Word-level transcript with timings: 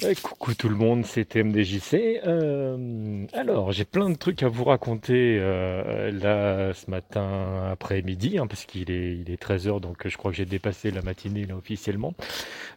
Eh, 0.00 0.14
coucou 0.14 0.54
tout 0.54 0.68
le 0.68 0.76
monde, 0.76 1.04
c'est 1.04 1.34
MDJC. 1.34 2.20
Euh, 2.24 3.26
alors, 3.32 3.72
j'ai 3.72 3.84
plein 3.84 4.08
de 4.08 4.14
trucs 4.14 4.44
à 4.44 4.48
vous 4.48 4.62
raconter 4.62 5.38
euh, 5.40 6.12
là 6.12 6.72
ce 6.72 6.88
matin 6.88 7.68
après-midi, 7.72 8.38
hein, 8.38 8.46
parce 8.46 8.64
qu'il 8.64 8.92
est, 8.92 9.16
il 9.16 9.28
est 9.28 9.42
13h, 9.42 9.80
donc 9.80 10.06
je 10.06 10.16
crois 10.16 10.30
que 10.30 10.36
j'ai 10.36 10.44
dépassé 10.44 10.92
la 10.92 11.02
matinée 11.02 11.46
là 11.46 11.56
officiellement. 11.56 12.14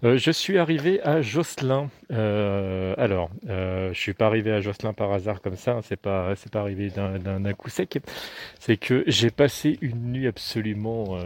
Euh, 0.04 0.18
je 0.18 0.32
suis 0.32 0.58
arrivé 0.58 1.00
à 1.04 1.22
Josselin. 1.22 1.92
alors, 2.10 3.30
je 3.48 3.92
suis 3.94 4.16
pas 4.16 4.26
arrivé 4.26 4.52
à 4.52 4.60
Josselin 4.60 4.94
par 4.94 5.12
hasard 5.14 5.42
comme 5.42 5.58
ça, 5.58 5.74
hein, 5.74 5.82
c'est 5.84 6.02
pas, 6.02 6.36
c'est 6.36 6.52
pas 6.52 6.62
arrivé 6.62 6.90
d'un 6.90 7.54
coup 7.54 7.70
sec. 7.70 8.00
C'est 8.60 8.78
que 8.78 9.04
j'ai 9.06 9.30
passé 9.30 9.78
une 9.82 10.12
nuit 10.12 10.26
absolument 10.26 11.20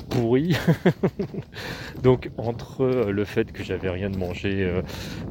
pourri. 0.00 0.56
Donc 2.02 2.30
entre 2.36 2.84
le 2.84 3.24
fait 3.24 3.52
que 3.52 3.62
j'avais 3.62 3.90
rien 3.90 4.10
de 4.10 4.16
manger 4.16 4.62
euh, 4.62 4.82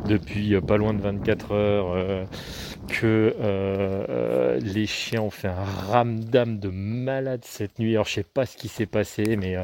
depuis 0.08 0.55
euh, 0.55 0.62
pas 0.62 0.77
loin 0.77 0.94
de 0.94 1.02
24 1.02 1.52
heures, 1.52 1.91
euh, 1.91 2.26
que 2.88 3.34
les 4.62 4.85
chiens 4.85 5.21
ont 5.21 5.30
fait 5.30 5.48
un 5.48 5.63
ramdam 5.63 6.59
de 6.59 6.70
malade 6.70 7.41
cette 7.44 7.80
nuit. 7.80 7.94
Alors 7.94 8.05
je 8.05 8.13
sais 8.13 8.23
pas 8.23 8.45
ce 8.45 8.57
qui 8.57 8.68
s'est 8.68 8.85
passé, 8.85 9.38
mais 9.38 9.55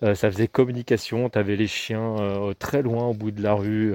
ça 0.00 0.30
faisait 0.30 0.48
communication. 0.48 1.28
Tu 1.28 1.38
avais 1.38 1.56
les 1.56 1.66
chiens 1.66 2.16
très 2.58 2.82
loin 2.82 3.06
au 3.06 3.14
bout 3.14 3.30
de 3.30 3.42
la 3.42 3.54
rue 3.54 3.94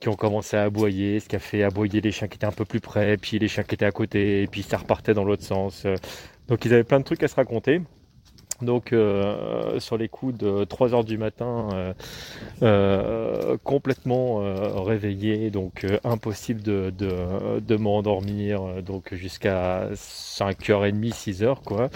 qui 0.00 0.08
ont 0.08 0.16
commencé 0.16 0.56
à 0.56 0.64
aboyer, 0.64 1.20
ce 1.20 1.28
qui 1.28 1.36
a 1.36 1.38
fait 1.38 1.62
aboyer 1.62 2.00
les 2.00 2.10
chiens 2.10 2.28
qui 2.28 2.36
étaient 2.36 2.46
un 2.46 2.52
peu 2.52 2.64
plus 2.64 2.80
près, 2.80 3.16
puis 3.16 3.38
les 3.38 3.48
chiens 3.48 3.62
qui 3.62 3.74
étaient 3.76 3.86
à 3.86 3.92
côté, 3.92 4.42
et 4.42 4.46
puis 4.46 4.62
ça 4.62 4.78
repartait 4.78 5.14
dans 5.14 5.24
l'autre 5.24 5.44
sens. 5.44 5.86
Donc 6.48 6.64
ils 6.64 6.74
avaient 6.74 6.84
plein 6.84 6.98
de 6.98 7.04
trucs 7.04 7.22
à 7.22 7.28
se 7.28 7.36
raconter. 7.36 7.82
Donc 8.62 8.92
euh, 8.92 9.80
sur 9.80 9.98
les 9.98 10.08
coups 10.08 10.38
de 10.38 10.64
3 10.64 10.94
heures 10.94 11.04
du 11.04 11.18
matin, 11.18 11.68
euh, 11.72 11.92
euh, 12.62 13.56
complètement 13.64 14.42
réveillé, 14.84 15.50
donc 15.50 15.84
impossible 16.04 16.62
de, 16.62 16.92
de, 16.96 17.76
m'endormir, 17.76 18.82
donc 18.84 19.14
jusqu'à 19.14 19.88
5h30, 19.94 21.12
6h 21.12 21.56
quoi, 21.64 21.90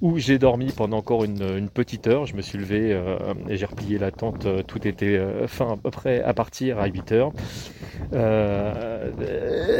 où 0.00 0.18
j'ai 0.18 0.38
dormi 0.38 0.72
pendant 0.72 0.98
encore 0.98 1.24
une, 1.24 1.68
petite 1.72 2.06
heure, 2.06 2.26
je 2.26 2.34
me 2.34 2.42
suis 2.42 2.58
levé 2.58 3.00
et 3.48 3.56
j'ai 3.56 3.66
replié 3.66 3.98
la 3.98 4.10
tente, 4.10 4.46
tout 4.66 4.86
était 4.86 5.18
fin 5.46 5.72
à 5.72 5.76
peu 5.76 5.90
près 5.90 6.22
à 6.22 6.34
partir 6.34 6.78
à 6.78 6.88
8h. 6.88 7.32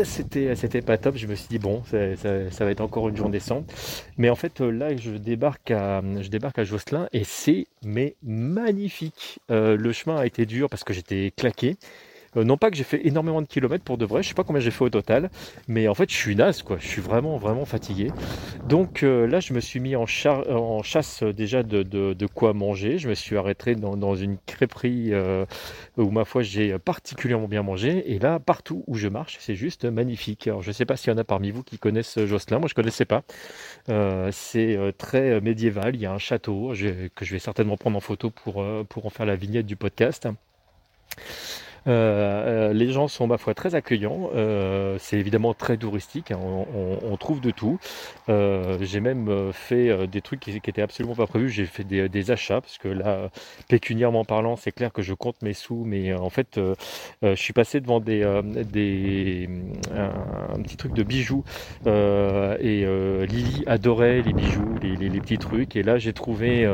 c'était, 0.04 0.54
c'était 0.54 0.82
pas 0.82 0.96
top, 0.96 1.16
je 1.16 1.26
me 1.26 1.34
suis 1.34 1.48
dit 1.48 1.58
bon, 1.58 1.82
ça, 1.84 2.16
ça, 2.50 2.64
va 2.64 2.70
être 2.70 2.80
encore 2.80 3.08
une 3.08 3.16
journée 3.16 3.40
sans. 3.40 3.64
Mais 4.16 4.30
en 4.30 4.36
fait 4.36 4.60
là 4.60 4.96
je 4.96 5.10
débarque 5.10 5.70
à 5.70 6.00
je 6.22 6.28
débarque 6.28 6.58
à 6.58 6.64
Josselin 6.64 7.08
et 7.12 7.24
c'est 7.24 7.66
mais 7.84 8.16
magnifique. 8.22 9.40
Euh, 9.50 9.76
le 9.76 9.92
chemin 9.92 10.16
a 10.16 10.26
été 10.26 10.46
dur 10.46 10.70
parce 10.70 10.84
que 10.84 10.92
j'étais 10.92 11.32
claqué. 11.36 11.76
Euh, 12.36 12.44
non 12.44 12.56
pas 12.56 12.70
que 12.70 12.76
j'ai 12.76 12.84
fait 12.84 13.06
énormément 13.06 13.42
de 13.42 13.46
kilomètres 13.46 13.84
pour 13.84 13.98
de 13.98 14.06
vrai, 14.06 14.22
je 14.22 14.28
sais 14.28 14.34
pas 14.34 14.44
combien 14.44 14.60
j'ai 14.60 14.70
fait 14.70 14.84
au 14.84 14.90
total, 14.90 15.30
mais 15.68 15.86
en 15.88 15.94
fait 15.94 16.10
je 16.10 16.16
suis 16.16 16.34
naze 16.34 16.62
quoi, 16.62 16.78
je 16.80 16.86
suis 16.86 17.02
vraiment 17.02 17.36
vraiment 17.36 17.64
fatigué. 17.66 18.10
Donc 18.68 19.02
euh, 19.02 19.26
là 19.26 19.40
je 19.40 19.52
me 19.52 19.60
suis 19.60 19.80
mis 19.80 19.96
en, 19.96 20.06
chasse 20.06 21.22
déjà 21.22 21.62
de, 21.62 22.26
quoi 22.26 22.54
manger, 22.54 22.98
je 22.98 23.08
me 23.08 23.14
suis 23.14 23.36
arrêté 23.36 23.74
dans, 23.74 24.14
une 24.14 24.38
crêperie 24.46 25.12
où 25.96 26.10
ma 26.10 26.24
foi 26.24 26.42
j'ai 26.42 26.78
particulièrement 26.78 27.48
bien 27.48 27.62
mangé, 27.62 28.12
et 28.12 28.18
là 28.18 28.38
partout 28.38 28.84
où 28.86 28.96
je 28.96 29.08
marche 29.08 29.36
c'est 29.40 29.54
juste 29.54 29.84
magnifique. 29.84 30.46
Alors 30.46 30.62
je 30.62 30.72
sais 30.72 30.86
pas 30.86 30.96
s'il 30.96 31.12
y 31.12 31.14
en 31.14 31.18
a 31.18 31.24
parmi 31.24 31.50
vous 31.50 31.62
qui 31.62 31.78
connaissent 31.78 32.24
Jocelyn, 32.24 32.58
moi 32.58 32.68
je 32.68 32.74
connaissais 32.74 33.04
pas. 33.04 33.22
Euh, 33.88 34.30
c'est 34.32 34.78
très 34.98 35.40
médiéval, 35.40 35.94
il 35.94 36.00
y 36.00 36.06
a 36.06 36.12
un 36.12 36.18
château 36.18 36.72
que 37.14 37.24
je 37.24 37.32
vais 37.32 37.38
certainement 37.38 37.76
prendre 37.76 37.96
en 37.96 38.00
photo 38.00 38.30
pour, 38.30 38.64
pour 38.88 39.06
en 39.06 39.10
faire 39.10 39.26
la 39.26 39.36
vignette 39.36 39.66
du 39.66 39.76
podcast. 39.76 40.28
Euh, 41.88 42.70
euh, 42.70 42.72
les 42.72 42.90
gens 42.92 43.08
sont 43.08 43.26
ma 43.26 43.38
foi 43.38 43.54
très 43.54 43.74
accueillants. 43.74 44.30
Euh, 44.34 44.96
c'est 45.00 45.18
évidemment 45.18 45.54
très 45.54 45.76
touristique. 45.76 46.30
Hein. 46.30 46.38
on, 46.38 47.16
trouve 47.16 47.40
de 47.40 47.50
tout. 47.50 47.78
J'ai 48.28 49.00
même 49.00 49.52
fait 49.52 50.06
des 50.06 50.20
trucs 50.20 50.40
qui, 50.40 50.60
qui, 50.60 50.70
étaient 50.70 50.82
absolument 50.82 51.14
pas 51.14 51.26
prévus. 51.26 51.50
J'ai 51.50 51.66
fait 51.66 51.84
des, 51.84 52.30
achats 52.30 52.60
parce 52.60 52.78
que 52.78 52.88
là, 52.88 53.30
pécuniairement 53.68 54.24
parlant, 54.24 54.56
c'est 54.56 54.72
clair 54.72 54.92
que 54.92 55.02
je 55.02 55.14
compte 55.14 55.40
mes 55.42 55.52
sous, 55.52 55.84
mais 55.84 56.14
en 56.14 56.30
fait, 56.30 56.58
je 57.22 57.34
suis 57.34 57.52
passé 57.52 57.80
devant 57.80 58.00
des, 58.00 58.24
des 58.70 59.48
un, 59.94 60.60
petit 60.62 60.76
truc 60.76 60.94
de 60.94 61.02
bijoux 61.02 61.44
et 61.86 62.86
Lily 63.26 63.64
adorait 63.66 64.22
les 64.22 64.32
bijoux, 64.32 64.74
les, 64.82 65.20
petits 65.20 65.38
trucs. 65.38 65.76
Et 65.76 65.82
là, 65.82 65.98
j'ai 65.98 66.12
trouvé 66.12 66.64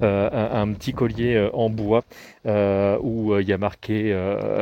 un, 0.00 0.72
petit 0.72 0.92
collier 0.92 1.48
en 1.52 1.70
bois 1.70 2.04
où 2.44 3.38
il 3.38 3.48
y 3.48 3.52
a 3.52 3.58
marqué 3.58 4.12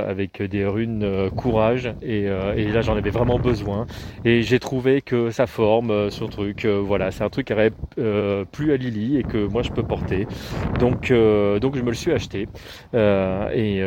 avec 0.07 0.43
des 0.43 0.65
runes 0.65 1.03
euh, 1.05 1.31
courage. 1.31 1.87
Et, 2.03 2.29
euh, 2.29 2.55
et 2.57 2.69
là 2.69 2.83
j'en 2.83 2.97
avais 2.97 3.11
vraiment 3.11 3.39
besoin. 3.39 3.87
Et 4.25 4.43
j'ai 4.43 4.59
trouvé 4.59 5.01
que 5.03 5.31
sa 5.31 5.47
forme, 5.47 6.11
son 6.11 6.29
truc, 6.29 6.67
voilà, 6.67 7.11
c'est 7.11 7.25
un 7.25 7.29
truc 7.29 7.47
qui 7.47 7.53
aurait 7.53 7.73
plu 8.53 8.73
à 8.73 8.77
Lily 8.77 9.19
et 9.19 9.23
que 9.23 9.47
moi 9.47 9.63
je 9.63 9.71
peux 9.71 9.83
porter. 9.83 10.27
Donc, 10.79 11.13
donc 11.61 11.77
je 11.77 11.83
me 11.83 11.89
le 11.89 11.95
suis 11.95 12.13
acheté. 12.13 12.49
Et 12.95 13.83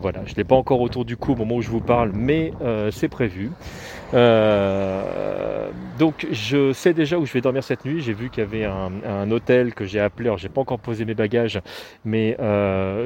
voilà, 0.00 0.20
je 0.26 0.34
l'ai 0.36 0.44
pas 0.44 0.56
encore 0.56 0.80
autour 0.80 1.04
du 1.04 1.16
cou 1.16 1.32
au 1.32 1.36
moment 1.36 1.56
où 1.56 1.62
je 1.62 1.70
vous 1.70 1.80
parle, 1.80 2.12
mais 2.14 2.52
c'est 2.90 3.08
prévu. 3.08 3.50
Donc 5.98 6.26
je 6.30 6.72
sais 6.72 6.94
déjà 6.94 7.18
où 7.18 7.26
je 7.26 7.32
vais 7.32 7.40
dormir 7.40 7.64
cette 7.64 7.84
nuit. 7.84 8.00
J'ai 8.00 8.12
vu 8.12 8.30
qu'il 8.30 8.42
y 8.42 8.46
avait 8.46 8.64
un, 8.64 9.30
hôtel 9.30 9.74
que 9.74 9.84
j'ai 9.84 10.00
appelé. 10.00 10.28
Alors 10.28 10.38
j'ai 10.38 10.48
pas 10.48 10.60
encore 10.60 10.78
posé 10.78 11.04
mes 11.04 11.14
bagages, 11.14 11.60
mais 12.04 12.36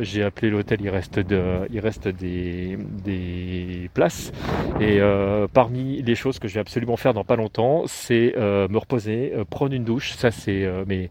j'ai 0.02 0.22
appelé 0.22 0.50
l'hôtel. 0.50 0.80
Il 0.80 0.91
reste 0.91 1.18
de, 1.18 1.66
il 1.70 1.80
reste 1.80 2.08
des, 2.08 2.78
places. 3.94 4.32
Et 4.80 5.00
euh, 5.00 5.47
parmi 5.52 6.02
les 6.02 6.14
choses 6.14 6.38
que 6.38 6.48
je 6.48 6.54
vais 6.54 6.60
absolument 6.60 6.97
faire 6.97 7.14
dans 7.14 7.24
pas 7.24 7.36
longtemps, 7.36 7.84
c'est 7.86 8.34
euh, 8.36 8.68
me 8.68 8.78
reposer, 8.78 9.32
euh, 9.34 9.44
prendre 9.44 9.72
une 9.72 9.84
douche. 9.84 10.12
Ça, 10.12 10.30
c'est 10.30 10.68
mais 10.86 11.10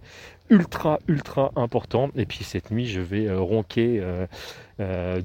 ultra, 0.49 0.99
ultra 1.07 1.51
important. 1.55 2.09
Et 2.15 2.25
puis 2.25 2.43
cette 2.43 2.71
nuit, 2.71 2.87
je 2.87 3.01
vais 3.01 3.33
ronquer 3.33 4.01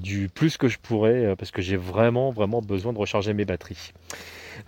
du 0.01 0.29
plus 0.29 0.57
que 0.57 0.67
je 0.67 0.79
pourrais 0.79 1.35
parce 1.37 1.51
que 1.51 1.61
j'ai 1.61 1.77
vraiment, 1.77 2.31
vraiment 2.31 2.61
besoin 2.61 2.93
de 2.93 2.97
recharger 2.97 3.33
mes 3.33 3.45
batteries. 3.45 3.93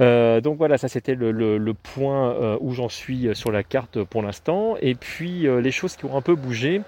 Euh, 0.02 0.42
donc 0.42 0.58
voilà, 0.58 0.78
ça 0.78 0.88
c'était 0.88 1.16
le, 1.16 1.74
point 1.74 2.32
euh, 2.32 2.58
où 2.62 2.74
j'en 2.74 2.90
suis 2.90 3.30
sur 3.34 3.52
la 3.52 3.64
carte 3.64 4.04
pour 4.04 4.22
l'instant. 4.22 4.76
Et 4.82 4.96
puis 4.96 5.48
euh, 5.48 5.62
les 5.62 5.72
choses 5.72 5.96
qui 5.96 6.06
ont 6.06 6.18
un 6.18 6.22
peu 6.22 6.36
bougé 6.36 6.82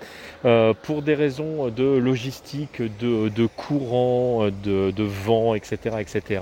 pour 0.84 1.02
des 1.02 1.14
raisons 1.14 1.68
de 1.68 1.98
logistique, 1.98 2.82
de, 2.82 3.46
courant, 3.46 4.46
de, 4.46 4.92
de, 4.92 5.04
vent, 5.04 5.56
etc. 5.56 5.98
etc. 6.00 6.42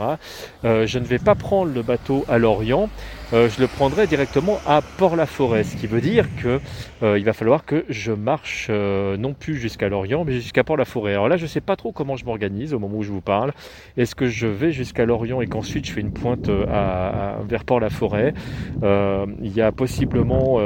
je 0.64 1.00
ne 1.00 1.04
vais 1.04 1.18
pas 1.18 1.36
prendre 1.36 1.74
le 1.74 1.82
bateau 1.82 2.26
à 2.28 2.38
Lorient. 2.38 2.90
Euh, 3.34 3.50
je 3.50 3.60
le 3.60 3.68
prendrai 3.68 4.06
directement 4.06 4.60
à 4.68 4.82
Port-la-Forêt, 4.82 5.64
ce 5.64 5.76
qui 5.76 5.88
veut 5.88 6.02
dire 6.02 6.28
que 6.36 6.60
euh, 7.02 7.18
il 7.18 7.26
va 7.26 7.34
falloir 7.34 7.66
que 7.66 7.84
je 7.90 8.12
marche 8.12 8.68
euh, 8.70 9.18
non 9.18 9.34
plus 9.34 9.56
jusqu'à 9.56 9.90
Lorient, 9.90 10.24
mais 10.26 10.34
jusqu'à 10.34 10.64
Port-la-Forêt. 10.64 11.14
Alors 11.14 11.28
là, 11.28 11.36
je 11.36 11.44
ne 11.44 11.48
sais 11.48 11.62
pas 11.62 11.76
trop 11.76 11.92
comment 11.92 12.16
je 12.16 12.26
m'organise 12.26 12.74
au 12.74 12.80
moment 12.80 12.98
où 12.98 13.04
je 13.04 13.12
vous 13.12 13.22
parle. 13.22 13.52
Est-ce 13.98 14.14
que 14.14 14.28
je 14.28 14.46
vais 14.46 14.72
jusqu'à 14.72 15.06
Lorient 15.06 15.42
et 15.42 15.48
qu'ensuite 15.48 15.88
je 15.88 15.92
fais 15.92 16.02
une 16.02 16.14
pointe 16.14 16.45
vers 16.48 17.64
Port-la-Forêt 17.66 18.34
Il 18.82 19.54
y 19.54 19.62
a 19.62 19.72
possiblement 19.72 20.60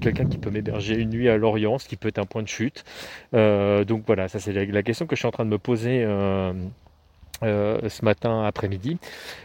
quelqu'un 0.00 0.26
qui 0.26 0.38
peut 0.38 0.50
m'héberger 0.50 0.96
une 0.96 1.10
nuit 1.10 1.28
à 1.28 1.36
Lorient, 1.36 1.78
ce 1.78 1.88
qui 1.88 1.96
peut 1.96 2.08
être 2.08 2.18
un 2.18 2.26
point 2.26 2.42
de 2.42 2.48
chute. 2.48 2.84
donc 3.32 4.02
voilà, 4.06 4.28
ça 4.28 4.38
c'est 4.38 4.52
la, 4.52 4.82
question 4.82 5.06
que 5.06 5.16
je 5.16 5.20
suis 5.20 5.28
en 5.28 5.32
train 5.32 5.44
de 5.44 5.50
me 5.50 5.58
poser. 5.58 6.06
ce 7.42 8.04
matin 8.04 8.44
après-midi. 8.44 8.98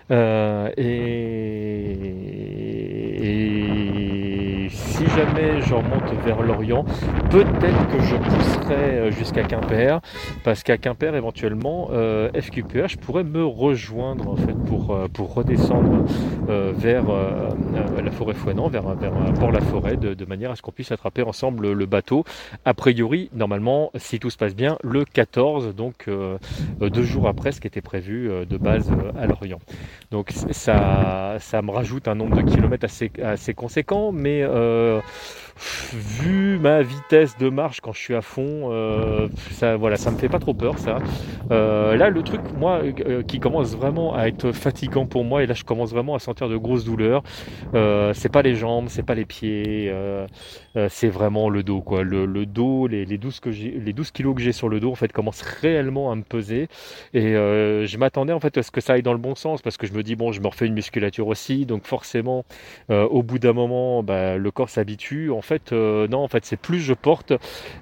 et, 0.10 0.80
si 4.70 5.06
jamais 5.08 5.62
je 5.62 5.74
remonte 5.74 6.04
vers 6.24 6.42
l'Orient, 6.42 6.84
peut-être 7.30 7.88
que 7.88 8.02
je 8.02 8.16
pousserai 8.16 8.76
euh, 8.76 9.12
jusqu'à 9.12 9.44
Quimper, 9.44 10.02
parce 10.44 10.64
qu'à 10.64 10.78
Quimper, 10.78 11.16
éventuellement, 11.16 11.90
euh, 11.92 12.30
FQPH 12.40 12.98
pourrait 12.98 13.24
me 13.24 13.46
rejoindre 13.46 14.30
en 14.30 14.36
fait 14.36 14.54
pour, 14.66 14.92
euh, 14.92 15.08
pour 15.08 15.34
redescendre 15.34 16.06
vers 16.48 17.04
la 18.04 18.12
forêt 18.12 18.34
Fouenan, 18.34 18.70
vers, 18.70 18.96
vers 18.96 19.14
Port-la-Forêt, 19.40 19.98
de, 19.98 20.26
manière 20.26 20.52
à 20.52 20.56
ce 20.56 20.62
qu'on 20.62 20.72
puisse 20.72 20.92
attraper 20.92 21.22
ensemble 21.22 21.72
le 21.72 21.86
bateau. 21.86 22.24
A 22.66 22.74
priori, 22.74 23.30
normalement, 23.34 23.92
si 23.96 24.20
tout 24.20 24.30
se 24.30 24.38
passe 24.38 24.56
bien, 24.56 24.78
le 24.84 25.06
14, 25.06 25.76
donc 25.76 26.10
deux 26.82 27.04
jours 27.04 27.28
après 27.28 27.52
ce 27.52 27.62
qui 27.62 27.68
était 27.68 27.82
prévu 27.82 28.30
de 28.48 28.58
base 28.58 28.92
à 29.20 29.28
l'Orient. 29.28 29.60
Donc 30.12 30.32
ça, 30.32 31.38
ça 31.40 31.62
me 31.62 31.72
rajoute 31.72 32.08
un 32.08 32.16
nombre 32.16 32.42
de 32.42 32.50
kilomètres 32.50 32.86
assez, 32.86 33.12
assez 33.24 33.54
conséquent, 33.54 34.12
mais 34.12 34.44
euh, 34.60 35.02
vu 35.94 36.60
ma 36.60 36.82
vitesse 36.82 37.38
de 37.38 37.50
marche 37.50 37.82
quand 37.82 37.94
je 37.94 38.00
suis 38.00 38.16
à 38.16 38.22
fond, 38.22 38.72
euh, 38.72 39.28
ça, 39.52 39.78
voilà, 39.78 39.98
ça 39.98 40.12
me 40.12 40.18
fait 40.18 40.30
pas 40.30 40.40
trop 40.40 40.54
peur 40.54 40.78
ça. 40.78 41.00
Euh, 41.52 41.96
là, 41.96 42.10
le 42.10 42.22
truc, 42.24 42.42
moi, 42.58 42.82
euh, 42.84 43.24
qui 43.24 43.40
commence 43.40 43.76
vraiment 43.76 44.16
à 44.16 44.28
être 44.28 44.52
fatigant 44.52 45.06
pour 45.06 45.24
moi, 45.24 45.44
et 45.44 45.48
là, 45.48 45.54
je 45.54 45.64
commence 45.64 45.92
vraiment 45.92 46.16
à 46.16 46.20
sentir 46.20 46.50
de 46.50 46.58
grosses 46.58 46.86
douleurs. 46.86 47.24
c'est 48.14 48.32
pas 48.32 48.42
les 48.42 48.56
jambes, 48.56 48.86
c'est 48.90 49.04
pas 49.04 49.16
les 49.16 49.26
pieds, 49.26 49.94
c'est 50.90 51.10
vraiment 51.10 51.50
le 51.50 51.64
dos, 51.64 51.82
quoi. 51.82 52.04
Le, 52.04 52.46
dos, 52.46 52.88
les, 52.88 53.06
12 53.06 53.40
que 53.40 53.50
les 53.50 53.94
12 53.94 54.12
kilos 54.12 54.36
que 54.36 54.42
j'ai 54.42 54.52
sur 54.52 54.70
le 54.70 54.80
dos, 54.80 54.92
en 54.92 54.96
fait, 54.96 55.12
commencent 55.12 55.42
réellement 55.42 56.12
à 56.12 56.16
me 56.16 56.24
peser. 56.24 56.68
Et 57.14 57.34
je 57.34 57.98
m'attendais 57.98 58.34
en 58.34 58.40
fait 58.40 58.58
à 58.58 58.64
ce 58.64 58.72
que 58.72 58.82
ça 58.82 58.94
aille 58.94 59.04
dans 59.04 59.14
le 59.14 59.20
bon 59.20 59.36
sens, 59.36 59.62
parce 59.62 59.78
que 59.78 59.88
je 59.88 59.94
me 59.94 60.04
dis 60.04 60.16
bon, 60.16 60.32
je 60.32 60.42
me 60.42 60.48
refais 60.48 60.66
une 60.66 60.74
musculature 60.74 61.28
aussi, 61.28 61.66
donc 61.66 61.86
forcément, 61.86 62.46
au 62.90 63.24
bout 63.24 63.40
d'un 63.40 63.54
moment, 63.54 64.04
bah, 64.04 64.38
le 64.38 64.52
corps 64.52 64.70
s'habitue. 64.70 65.32
En 65.32 65.42
fait, 65.42 65.49
euh, 65.72 66.08
non, 66.08 66.20
en 66.20 66.28
fait, 66.28 66.46
c'est 66.46 66.60
plus 66.60 66.80
je 66.80 66.94
porte, 66.94 67.34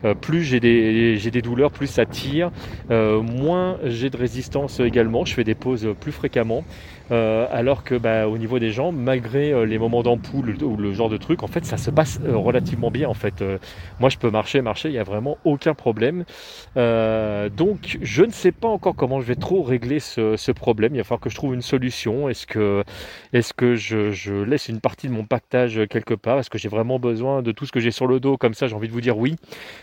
euh, 0.05 0.13
plus 0.13 0.43
j'ai 0.43 0.59
des, 0.59 1.17
des, 1.17 1.41
douleurs, 1.41 1.71
plus 1.71 1.87
ça 1.87 2.05
tire, 2.05 2.51
euh, 2.91 3.21
moins 3.21 3.77
j'ai 3.83 4.09
de 4.09 4.17
résistance 4.17 4.79
également. 4.79 5.25
Je 5.25 5.33
fais 5.33 5.43
des 5.43 5.55
pauses 5.55 5.87
plus 5.99 6.11
fréquemment. 6.11 6.63
Alors 7.09 7.85
que 7.85 7.95
bah, 7.95 8.27
au 8.27 8.37
niveau 8.37 8.59
des 8.59 8.71
jambes, 8.71 8.97
malgré 8.97 9.65
les 9.65 9.77
moments 9.77 10.03
d'ampoule 10.03 10.57
ou 10.61 10.75
le 10.75 10.91
genre 10.91 11.07
de 11.07 11.15
truc, 11.15 11.41
en 11.41 11.47
fait, 11.47 11.63
ça 11.63 11.77
se 11.77 11.89
passe 11.89 12.19
relativement 12.27 12.91
bien. 12.91 13.07
En 13.07 13.13
fait, 13.13 13.41
moi, 14.01 14.09
je 14.09 14.17
peux 14.17 14.29
marcher, 14.29 14.59
marcher, 14.61 14.89
il 14.89 14.91
n'y 14.91 14.97
a 14.97 15.05
vraiment 15.05 15.37
aucun 15.45 15.73
problème. 15.73 16.25
donc, 16.75 17.97
je 18.01 18.23
ne 18.23 18.31
sais 18.31 18.51
pas 18.51 18.67
encore 18.67 18.95
comment 18.95 19.21
je 19.21 19.25
vais 19.25 19.35
trop 19.35 19.63
régler 19.63 19.99
ce, 20.01 20.51
problème. 20.51 20.95
Il 20.95 20.97
va 20.97 21.03
falloir 21.05 21.21
que 21.21 21.29
je 21.29 21.35
trouve 21.35 21.53
une 21.53 21.61
solution. 21.61 22.27
Est-ce 22.27 22.45
que, 22.45 22.83
est-ce 23.31 23.53
que 23.53 23.75
je, 23.75 24.43
laisse 24.43 24.67
une 24.67 24.81
partie 24.81 25.07
de 25.07 25.13
mon 25.13 25.23
pactage 25.23 25.79
quelque 25.89 26.13
part? 26.13 26.39
Est-ce 26.39 26.49
que 26.49 26.57
j'ai 26.57 26.69
vraiment 26.69 26.99
besoin 26.99 27.41
de 27.41 27.51
tout 27.57 27.65
ce 27.65 27.71
que 27.71 27.79
j'ai 27.79 27.91
sur 27.91 28.07
le 28.07 28.19
dos 28.19 28.37
Comme 28.37 28.53
ça, 28.53 28.67
j'ai 28.67 28.75
envie 28.75 28.87
de 28.87 28.93
vous 28.93 29.01
dire 29.01 29.17
oui, 29.17 29.35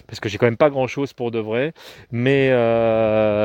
parce 0.07 0.21
que 0.21 0.29
j'ai 0.29 0.39
quand 0.39 0.47
même 0.47 0.57
pas 0.57 0.71
grand-chose 0.71 1.13
pour 1.13 1.31
de 1.31 1.39
vrai. 1.39 1.73
Mais, 2.13 2.51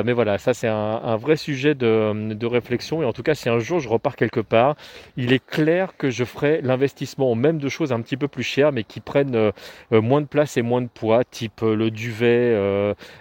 mais 0.03 0.13
voilà, 0.13 0.37
ça 0.37 0.53
c'est 0.53 0.67
un, 0.67 1.17
vrai 1.17 1.35
sujet 1.35 1.75
de, 1.75 2.33
de 2.33 2.45
réflexion. 2.45 3.01
Et 3.01 3.05
en 3.05 3.13
tout 3.13 3.23
cas, 3.23 3.35
c'est 3.35 3.49
un 3.49 3.59
je 3.59 3.89
repars 3.89 4.15
quelque 4.15 4.39
part, 4.39 4.75
il 5.17 5.33
est 5.33 5.45
clair 5.45 5.93
que 5.97 6.09
je 6.09 6.23
ferai 6.23 6.61
l'investissement 6.61 7.35
même 7.35 7.59
de 7.59 7.69
choses 7.69 7.91
un 7.91 8.01
petit 8.01 8.17
peu 8.17 8.27
plus 8.27 8.43
chères, 8.43 8.71
mais 8.71 8.83
qui 8.83 8.99
prennent 8.99 9.35
euh, 9.35 9.51
euh, 9.91 10.01
moins 10.01 10.21
de 10.21 10.25
place 10.25 10.57
et 10.57 10.61
moins 10.61 10.81
de 10.81 10.87
poids, 10.87 11.23
type 11.23 11.61
euh, 11.63 11.75
le 11.75 11.91
duvet. 11.91 12.55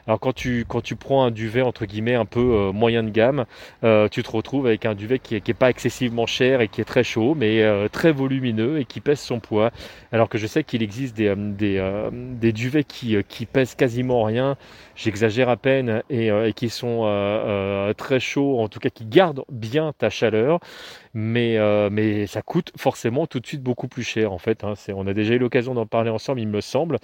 alors 0.06 0.20
quand 0.20 0.32
tu, 0.32 0.64
quand 0.68 0.80
tu 0.80 0.96
prends 0.96 1.24
un 1.24 1.30
duvet 1.30 1.62
entre 1.62 1.84
guillemets 1.84 2.14
un 2.14 2.24
peu 2.24 2.70
moyen 2.72 3.02
de 3.02 3.10
gamme, 3.10 3.44
tu 4.10 4.22
te 4.22 4.30
retrouves 4.30 4.66
avec 4.66 4.84
un 4.84 4.94
duvet 4.94 5.18
qui 5.18 5.34
n'est 5.34 5.54
pas 5.54 5.70
excessivement 5.70 6.26
cher 6.26 6.60
et 6.60 6.68
qui 6.68 6.80
est 6.80 6.84
très 6.84 7.04
chaud, 7.04 7.34
mais 7.34 7.64
très 7.90 8.12
volumineux 8.12 8.78
et 8.78 8.84
qui 8.84 9.00
pèse 9.00 9.20
son 9.20 9.40
poids. 9.40 9.70
Alors 10.12 10.28
que 10.28 10.38
je 10.38 10.46
sais 10.46 10.64
qu'il 10.64 10.82
existe 10.88 11.16
des, 11.16 11.34
des, 11.36 12.52
duvets 12.52 12.84
qui, 12.84 13.16
qui 13.28 13.46
pèsent 13.46 13.74
quasiment 13.74 14.22
rien, 14.22 14.56
j'exagère 14.96 15.48
à 15.48 15.56
peine, 15.56 16.02
et, 16.10 16.30
qui 16.54 16.68
sont 16.70 17.94
très 17.96 18.20
chauds, 18.20 18.60
en 18.60 18.68
tout 18.68 18.80
cas 18.80 18.90
qui 18.90 19.04
gardent 19.04 19.44
bien 19.50 19.92
ta 19.98 20.10
chaleur 20.10 20.60
mais, 21.14 21.58
euh, 21.58 22.26
ça 22.26 22.42
coûte 22.42 22.72
forcément 22.76 23.26
tout 23.26 23.40
de 23.40 23.46
suite 23.46 23.62
beaucoup 23.62 23.88
plus 23.88 24.02
cher 24.02 24.32
en 24.32 24.38
fait. 24.38 24.64
Hein. 24.64 24.74
on 24.94 25.06
a 25.06 25.14
déjà 25.14 25.34
eu 25.34 25.38
l'occasion 25.38 25.74
d'en 25.74 25.86
parler 25.86 26.10
ensemble, 26.10 26.40
il 26.40 26.48
me 26.48 26.60
semble. 26.60 26.98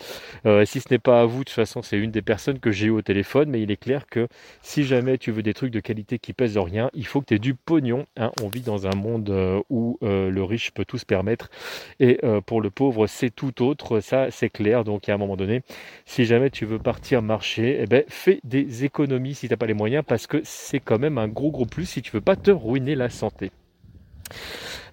Euh, 0.47 0.65
si 0.65 0.81
ce 0.81 0.89
n'est 0.91 0.99
pas 0.99 1.23
à 1.23 1.25
vous, 1.25 1.41
de 1.41 1.45
toute 1.45 1.51
façon, 1.51 1.83
c'est 1.83 1.99
une 1.99 2.11
des 2.11 2.23
personnes 2.23 2.61
que 2.61 2.71
j'ai 2.71 2.87
eu 2.87 2.91
au 2.91 3.03
téléphone, 3.03 3.51
mais 3.51 3.61
il 3.61 3.71
est 3.71 3.77
clair 3.77 4.07
que 4.07 4.29
si 4.63 4.85
jamais 4.85 5.19
tu 5.19 5.31
veux 5.31 5.43
des 5.43 5.55
trucs 5.55 5.73
de 5.73 5.81
qualité 5.81 6.19
qui 6.19 6.33
pèsent 6.33 6.59
rien, 6.59 6.91
il 6.95 7.07
faut 7.07 7.21
que 7.21 7.27
tu 7.27 7.35
aies 7.35 7.39
du 7.39 7.55
pognon. 7.55 8.07
Hein. 8.17 8.31
On 8.43 8.49
vit 8.49 8.61
dans 8.61 8.87
un 8.87 8.95
monde 8.95 9.31
euh, 9.31 9.61
où 9.71 9.99
le 10.03 10.43
riche 10.43 10.71
peut 10.73 10.85
tout 10.85 10.99
se 10.99 11.07
permettre 11.07 11.51
et 11.99 12.21
pour 12.47 12.61
le 12.61 12.71
pauvre, 12.71 13.07
c'est 13.07 13.31
tout 13.31 13.63
autre. 13.63 13.74
Ça, 14.01 14.31
c'est 14.31 14.51
clair. 14.51 14.85
Donc, 14.85 15.09
à 15.09 15.15
un 15.15 15.19
moment 15.19 15.37
donné, 15.37 15.63
si 16.07 16.25
jamais 16.25 16.51
tu 16.51 16.67
veux 16.67 16.79
partir 16.79 17.23
marcher, 17.23 17.79
eh 17.81 17.87
ben, 17.87 18.05
fais 18.09 18.41
des 18.45 18.85
économies 18.85 19.35
si 19.35 19.49
tu 19.49 19.53
n'as 19.53 19.57
pas 19.57 19.67
les 19.67 19.75
moyens 19.75 20.05
parce 20.07 20.27
que 20.27 20.41
c'est 20.45 20.81
quand 20.81 20.99
même 20.99 21.19
un 21.19 21.29
gros 21.29 21.51
gros 21.51 21.67
plus 21.67 21.87
si 21.87 22.03
tu 22.03 22.11
veux 22.13 22.21
pas 22.21 22.37
te 22.37 22.51
ruiner 22.51 22.95
la 22.95 23.11
santé. 23.11 23.51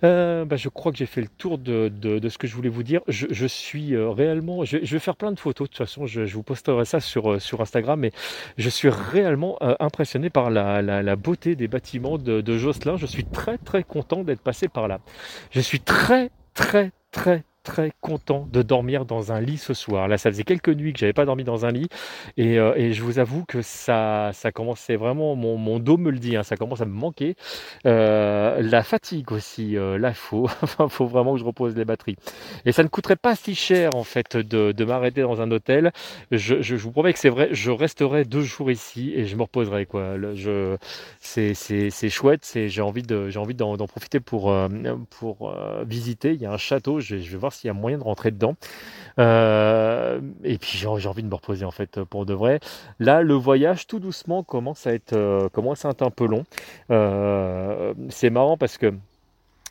Euh, 0.04 0.46
bah, 0.46 0.56
je 0.56 0.70
crois 0.70 0.92
que 0.92 0.98
j'ai 0.98 1.06
fait 1.06 1.22
le 1.22 1.28
tour 1.28 1.58
de, 1.58 1.92
ce 2.28 2.38
que 2.38 2.48
je 2.48 2.56
voulais 2.56 2.70
vous 2.70 2.84
dire. 2.84 3.02
Je, 3.08 3.46
suis 3.46 3.94
euh, 3.94 4.10
réellement, 4.10 4.66
je, 4.66 4.78
vais 4.78 5.00
faire 5.00 5.16
plein 5.16 5.32
de 5.32 5.40
photos. 5.40 5.68
De 5.68 5.74
toute 5.74 5.78
façon, 5.78 6.08
je, 6.08 6.22
vous 6.22 6.44
posterai 6.44 6.86
ça 6.86 7.00
sur, 7.00 7.34
euh, 7.34 7.40
sur 7.40 7.62
Instagram. 7.62 8.00
Mais 8.00 8.12
je 8.58 8.70
suis 8.70 8.90
réellement 8.90 9.58
impressionné 9.80 10.30
par 10.30 10.50
la, 10.50 11.16
beauté 11.16 11.56
des 11.56 11.68
bâtiments 11.68 12.18
de, 12.18 12.42
de. 12.42 12.58
Je 12.58 13.06
suis 13.06 13.26
très 13.26 13.58
très 13.58 13.84
content 13.84 14.24
d'être 14.24 14.42
passé 14.42 14.68
par 14.68 14.88
là. 14.88 15.00
Je 15.52 15.60
suis 15.60 15.80
très 15.80 16.32
très 16.54 16.92
très 17.12 17.44
très 17.64 17.92
content 18.02 18.48
de 18.52 18.62
dormir 18.62 19.06
dans 19.06 19.32
un 19.32 19.40
lit 19.40 19.58
ce 19.58 19.74
soir. 19.74 20.08
Là, 20.08 20.18
ça 20.18 20.32
faisait 20.32 20.44
quelques 20.44 20.70
nuits 20.70 20.94
que 20.94 21.00
j'avais 21.00 21.14
pas 21.14 21.26
dormi 21.26 21.44
dans 21.44 21.66
un 21.66 21.72
lit 21.72 21.88
et, 22.38 22.58
euh, 22.60 22.92
je 22.92 23.04
vous 23.04 23.20
avoue 23.20 23.46
que 23.46 23.62
ça, 23.62 24.32
ça 24.34 24.52
commençait 24.52 24.96
vraiment, 24.96 25.36
mon, 25.36 25.80
dos 25.80 25.98
me 25.98 26.12
le 26.12 26.20
dit, 26.20 26.36
hein, 26.36 26.44
ça 26.44 26.58
commence 26.58 26.82
à 26.82 26.86
me 26.86 26.94
manquer. 26.94 27.36
Euh, 27.86 28.62
la 28.62 28.84
fatigue 28.84 29.32
aussi, 29.32 29.78
euh, 29.78 29.98
là, 29.98 30.14
faut, 30.14 30.48
faut 30.90 31.06
vraiment 31.06 31.34
que 31.34 31.40
je 31.40 31.46
repose 31.46 31.76
les 31.76 31.86
batteries. 31.86 32.18
Et 32.66 32.72
ça 32.72 32.84
ne 32.84 32.88
coûterait 32.88 33.16
pas 33.16 33.36
si 33.36 33.56
cher 33.56 33.96
en 33.96 34.04
fait 34.04 34.38
de, 34.38 34.84
m'arrêter 34.84 35.22
dans 35.22 35.42
un 35.42 35.52
hôtel. 35.52 35.92
Je, 36.32 36.76
vous 36.76 36.92
promets 36.92 37.14
que 37.14 37.20
c'est 37.20 37.30
vrai, 37.30 37.50
je 37.52 37.72
resterai 37.72 38.26
deux 38.26 38.42
jours 38.42 38.72
ici 38.72 39.14
et 39.16 39.26
je 39.26 39.36
me 39.36 39.44
reposerai 39.44 39.86
quoi. 39.86 40.16
je, 40.34 40.76
c'est, 41.20 41.54
c'est, 41.54 42.10
chouette, 42.10 42.44
c'est, 42.44 42.68
j'ai 42.68 42.82
envie 42.82 43.04
de, 43.04 43.30
j'ai 43.30 43.40
envie 43.40 43.54
d'en, 43.54 43.78
profiter 43.88 44.20
pour, 44.20 44.54
pour 45.10 45.56
visiter. 45.86 46.34
Il 46.34 46.42
y 46.42 46.46
a 46.46 46.52
un 46.52 46.58
château, 46.58 47.00
je, 47.00 47.18
je 47.18 47.32
vais 47.32 47.38
voir 47.38 47.51
s'il 47.52 47.68
y 47.68 47.72
a 47.72 47.74
moyen 47.74 47.98
de 47.98 48.04
rentrer 48.04 48.32
dedans. 48.32 48.56
Euh, 49.20 50.20
et 50.44 50.58
puis 50.58 50.78
j'ai 50.78 50.88
envie 50.88 51.24
de 51.24 51.28
me 51.28 51.36
reposer 51.36 51.66
en 51.66 51.72
fait 51.72 52.04
pour 52.04 52.26
de 52.26 52.34
vrai. 52.34 52.60
Là, 53.00 53.22
le 53.22 53.34
voyage 53.34 53.88
tout 53.88 54.00
doucement 54.00 54.44
commence 54.44 54.88
à 54.88 54.94
être, 54.94 55.14
euh, 55.14 55.50
commence 55.50 55.86
à 55.86 55.90
un 55.90 56.10
peu 56.10 56.26
long. 56.26 56.44
Euh, 56.90 57.94
c'est 58.10 58.30
marrant 58.30 58.58
parce 58.58 58.78
que 58.78 58.94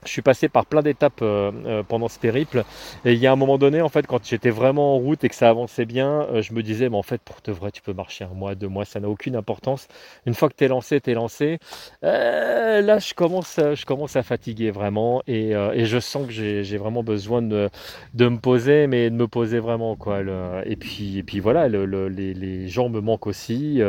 je 0.05 0.11
suis 0.11 0.23
passé 0.23 0.49
par 0.49 0.67
plein 0.67 0.83
d'étapes 0.83 1.21
euh, 1.23 1.51
euh, 1.67 1.83
pendant 1.83 2.09
ce 2.09 2.19
périple. 2.19 2.65
Et 3.05 3.13
il 3.13 3.19
y 3.19 3.27
a 3.27 3.33
un 3.33 3.37
moment 3.37 3.59
donné 3.59 3.81
en 3.83 3.89
fait 3.89 4.07
quand 4.07 4.25
j'étais 4.25 4.51
vraiment 4.51 4.97
en 4.97 4.99
route 4.99 5.23
et 5.25 5.29
que 5.29 5.35
ça 5.35 5.49
avançait 5.49 5.85
bien 5.85 6.27
euh, 6.33 6.43
je 6.43 6.53
me 6.55 6.63
disais 6.63 6.89
mais 6.89 6.97
en 6.97 7.03
fait 7.03 7.21
pour 7.21 7.37
de 7.45 7.53
vrai 7.53 7.71
tu 7.71 7.83
peux 7.83 7.93
marcher 7.93 8.25
un 8.25 8.35
mois 8.35 8.55
deux 8.55 8.69
mois 8.69 8.85
ça 8.85 9.01
n'a 9.01 9.09
aucune 9.09 9.37
importance. 9.37 9.89
Une 10.27 10.35
fois 10.35 10.49
que 10.49 10.55
tu 10.57 10.65
es 10.65 10.69
lancé 10.69 11.01
tu 11.01 11.11
es 11.11 11.15
lancé 11.15 11.59
là 12.03 12.99
je 12.99 13.15
commence 13.15 13.57
je 13.59 13.85
commence 13.85 14.17
à 14.17 14.23
fatiguer 14.23 14.71
vraiment 14.71 15.23
et, 15.27 15.53
je 15.85 15.99
sens 15.99 16.27
que 16.27 16.33
j'ai 16.33 16.77
vraiment 16.77 17.03
besoin 17.03 17.43
de, 17.43 17.71
me 18.19 18.37
poser 18.37 18.87
mais 18.87 19.11
de 19.11 19.15
me 19.15 19.27
poser 19.27 19.59
vraiment 19.59 19.97
quoi 19.97 20.21
et 20.65 20.77
puis 20.77 21.19
et 21.19 21.23
puis 21.23 21.41
voilà 21.41 21.69
le, 21.69 22.09
les, 22.09 22.35
les, 22.35 22.69
gens 22.69 22.89
me 22.89 23.01
manquent 23.01 23.27
aussi 23.27 23.81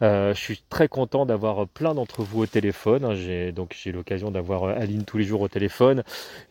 je 0.00 0.32
suis 0.34 0.62
très 0.68 0.88
content 0.88 1.26
d'avoir 1.26 1.66
plein 1.68 1.94
d'entre 1.94 2.22
vous 2.22 2.42
au 2.42 2.46
téléphone 2.46 3.04
hein. 3.04 3.50
donc 3.54 3.76
j'ai 3.80 3.92
l'occasion 3.92 4.30
d'avoir 4.30 4.64
Aline 4.64 5.04
tous 5.04 5.18
les 5.18 5.24
jours 5.24 5.37
au 5.40 5.48
téléphone. 5.48 6.02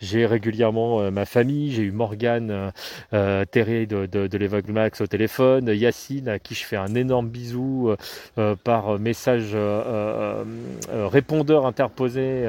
J'ai 0.02 0.26
régulièrement 0.26 1.02
euh, 1.02 1.12
ma 1.12 1.26
famille, 1.26 1.72
j'ai 1.72 1.84
eu 1.84 1.92
Morgane 1.92 2.52
euh, 2.52 2.72
euh 3.14 3.46
de, 3.46 4.06
de, 4.06 4.72
Max 4.72 5.02
au 5.02 5.08
téléphone, 5.08 5.68
Yacine 5.68 6.30
à 6.30 6.40
qui 6.40 6.54
je 6.54 6.64
fais 6.64 6.76
un 6.76 6.94
énorme 6.96 7.28
bisou 7.30 7.96
euh, 8.38 8.56
par 8.64 9.00
message 9.00 9.56
répondeur 10.92 11.66
interposé 11.66 12.46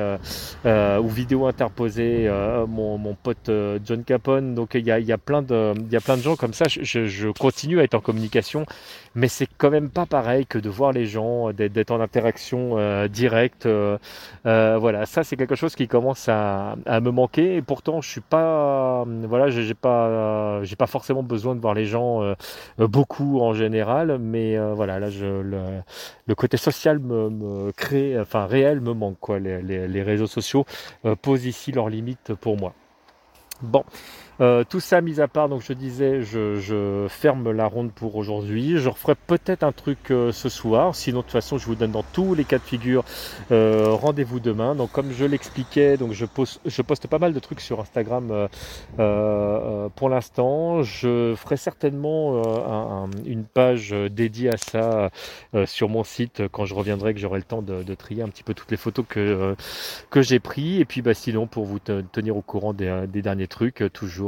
ou 0.65 1.09
vidéo 1.09 1.47
interposée, 1.47 2.31
mon, 2.69 3.15
pote 3.15 3.51
John 3.85 4.05
Capone. 4.05 4.55
Donc 4.55 4.75
il 4.75 4.85
y 4.85 4.91
a, 4.91 4.99
y, 4.99 5.12
a 5.12 5.19
plein 5.19 5.43
de, 5.43 5.75
y 5.91 5.97
a 5.97 6.01
plein 6.01 6.17
de 6.17 6.23
gens 6.23 6.37
comme 6.37 6.53
ça. 6.53 6.67
Je, 6.69 7.07
je 7.07 7.29
continue 7.29 7.81
à 7.81 7.85
être 7.85 7.95
en 7.95 8.01
communication 8.01 8.67
mais 9.15 9.29
c'est 9.29 9.49
quand 9.59 9.71
même 9.71 9.91
pas 9.91 10.07
pareil 10.07 10.47
que 10.47 10.59
de 10.59 10.69
voir 10.69 10.93
les 10.93 11.07
gens, 11.07 11.53
d'être 11.53 11.91
en 11.91 12.01
interaction 12.01 12.77
directe. 13.09 13.69
Voilà, 14.45 15.07
ça 15.07 15.25
c'est 15.25 15.37
quelque 15.37 15.57
chose 15.57 15.75
qui 15.75 15.89
commence 15.89 16.28
à, 16.29 16.77
me 17.01 17.11
manquer. 17.11 17.57
Et 17.57 17.63
pourtant, 17.63 18.01
je 18.01 18.09
suis 18.09 18.21
pas, 18.21 19.05
voilà, 19.07 19.49
j'ai 19.49 19.75
pas, 19.75 20.63
j'ai 20.63 20.77
pas 20.77 20.87
forcément 20.87 21.23
besoin 21.23 21.55
de 21.55 21.61
voir 21.61 21.75
les 21.75 21.85
gens 21.85 22.35
beaucoup 22.79 23.41
en 23.41 23.53
général, 23.55 24.19
mais 24.19 24.59
voilà, 24.75 24.99
là, 24.99 25.11
je, 25.11 25.27
le, 25.27 26.35
côté 26.35 26.57
social 26.57 26.99
me, 26.99 27.71
crée, 27.73 28.19
enfin 28.21 28.47
réel 28.47 28.81
me 28.81 28.93
manque 28.93 29.19
quoi. 29.21 29.39
Les, 29.39 29.63
les 29.63 30.03
réseaux 30.03 30.27
sociaux 30.27 30.65
posent 31.23 31.47
ici 31.47 31.73
leurs 31.73 31.89
limites 31.89 32.35
pour 32.35 32.57
moi. 32.57 32.75
Bon. 33.63 33.85
Euh, 34.40 34.62
tout 34.62 34.80
ça 34.80 35.00
mis 35.00 35.21
à 35.21 35.26
part, 35.26 35.49
donc 35.49 35.62
je 35.62 35.73
disais, 35.73 36.23
je, 36.23 37.07
ferme 37.09 37.50
la 37.50 37.66
ronde 37.66 37.92
pour 37.92 38.16
aujourd'hui. 38.16 38.78
Je 38.78 38.88
referai 38.88 39.14
peut-être 39.14 39.62
un 39.62 39.73
truc 39.73 40.11
euh, 40.11 40.33
ce 40.33 40.49
soir. 40.49 40.95
Sinon, 40.95 41.18
de 41.18 41.23
toute 41.25 41.33
façon, 41.33 41.59
je 41.59 41.66
vous 41.66 41.75
donne 41.75 41.90
dans 41.90 42.04
tous 42.04 42.35
les 42.35 42.45
cas 42.45 42.59
de 42.59 42.62
figure. 42.62 43.04
Euh, 43.50 43.88
rendez-vous 43.90 44.40
demain. 44.40 44.75
Donc, 44.75 44.92
comme 44.92 45.11
je 45.12 45.25
l'expliquais, 45.25 45.97
donc 45.97 46.12
je 46.12 46.25
poste, 46.25 46.61
je 46.64 46.83
poste 46.83 47.09
pas 47.09 47.18
mal 47.18 47.33
de 47.33 47.38
trucs 47.40 47.61
sur 47.61 47.80
Instagram 47.80 48.49
pour 48.97 50.09
l'instant. 50.09 50.83
Je 50.83 51.35
ferai 51.37 51.57
certainement 51.57 53.09
une 53.26 53.45
page 53.45 53.90
dédiée 53.90 54.50
à 54.50 54.57
ça 54.57 55.11
sur 55.66 55.88
mon 55.88 56.04
site 56.04 56.42
quand 56.52 56.64
je 56.64 56.75
reviendrai, 56.75 57.14
que 57.14 57.21
j'aurai 57.21 57.38
le 57.38 57.45
temps 57.45 57.62
de, 57.62 57.95
trier 57.95 58.23
un 58.23 58.28
petit 58.28 58.42
peu 58.45 58.54
toutes 58.54 58.71
les 58.71 58.76
photos 58.76 59.04
que, 59.09 59.57
que 60.11 60.23
j'ai 60.23 60.38
pris. 60.38 60.80
Et 60.80 60.85
puis 60.85 61.02
bah, 61.02 61.14
sinon, 61.14 61.47
pour 61.47 61.64
vous 61.64 61.78
tenir 61.78 62.37
au 62.37 62.42
courant 62.42 62.73
des, 62.73 63.07
derniers 63.23 63.49
trucs, 63.49 63.85
toujours 63.92 64.28